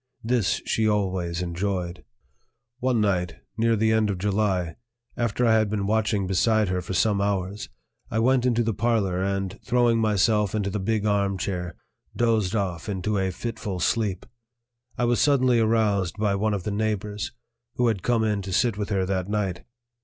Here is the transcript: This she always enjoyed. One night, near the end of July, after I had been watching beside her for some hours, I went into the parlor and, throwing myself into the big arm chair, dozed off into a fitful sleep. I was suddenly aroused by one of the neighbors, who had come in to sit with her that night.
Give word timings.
This 0.23 0.63
she 0.65 0.89
always 0.89 1.43
enjoyed. 1.43 2.03
One 2.79 3.01
night, 3.01 3.35
near 3.55 3.75
the 3.75 3.91
end 3.91 4.09
of 4.09 4.17
July, 4.17 4.77
after 5.15 5.45
I 5.45 5.53
had 5.53 5.69
been 5.69 5.85
watching 5.85 6.25
beside 6.25 6.69
her 6.69 6.81
for 6.81 6.95
some 6.95 7.21
hours, 7.21 7.69
I 8.09 8.17
went 8.17 8.43
into 8.43 8.63
the 8.63 8.73
parlor 8.73 9.21
and, 9.21 9.59
throwing 9.63 9.99
myself 10.01 10.55
into 10.55 10.71
the 10.71 10.79
big 10.79 11.05
arm 11.05 11.37
chair, 11.37 11.75
dozed 12.15 12.55
off 12.55 12.89
into 12.89 13.19
a 13.19 13.29
fitful 13.29 13.79
sleep. 13.79 14.25
I 14.97 15.05
was 15.05 15.21
suddenly 15.21 15.59
aroused 15.59 16.17
by 16.17 16.33
one 16.33 16.55
of 16.55 16.63
the 16.63 16.71
neighbors, 16.71 17.31
who 17.75 17.85
had 17.85 18.01
come 18.01 18.23
in 18.23 18.41
to 18.41 18.51
sit 18.51 18.79
with 18.79 18.89
her 18.89 19.05
that 19.05 19.29
night. 19.29 19.65